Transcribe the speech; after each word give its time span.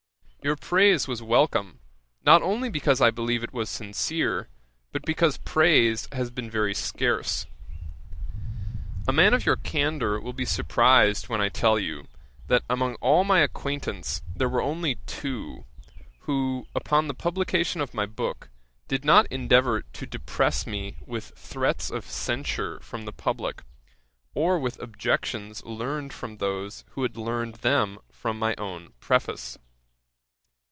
Your 0.43 0.55
praise 0.55 1.07
was 1.07 1.21
welcome, 1.21 1.81
not 2.25 2.41
only 2.41 2.67
because 2.67 2.99
I 2.99 3.11
believe 3.11 3.43
it 3.43 3.53
was 3.53 3.69
sincere, 3.69 4.49
but 4.91 5.05
because 5.05 5.37
praise 5.37 6.07
has 6.13 6.31
been 6.31 6.49
very 6.49 6.73
scarce. 6.73 7.45
A 9.07 9.13
man 9.13 9.35
of 9.35 9.45
your 9.45 9.55
candour 9.55 10.19
will 10.19 10.33
be 10.33 10.45
surprised 10.45 11.29
when 11.29 11.39
I 11.41 11.49
tell 11.49 11.77
you, 11.77 12.07
that 12.47 12.63
among 12.71 12.95
all 13.01 13.23
my 13.23 13.41
acquaintance 13.41 14.23
there 14.35 14.49
were 14.49 14.63
only 14.63 14.95
two, 15.05 15.65
who 16.21 16.65
upon 16.73 17.07
the 17.07 17.13
publication 17.13 17.79
of 17.79 17.93
my 17.93 18.07
book 18.07 18.49
did 18.87 19.05
not 19.05 19.27
endeavour 19.27 19.83
to 19.83 20.07
depress 20.07 20.65
me 20.65 20.97
with 21.05 21.33
threats 21.37 21.91
of 21.91 22.03
censure 22.03 22.79
from 22.79 23.05
the 23.05 23.13
publick, 23.13 23.61
or 24.33 24.57
with 24.57 24.81
objections 24.81 25.63
learned 25.65 26.11
from 26.11 26.37
those 26.37 26.83
who 26.93 27.03
had 27.03 27.15
learned 27.15 27.55
them 27.57 27.99
from 28.11 28.39
my 28.39 28.55
own 28.55 28.93
Preface. 28.99 29.59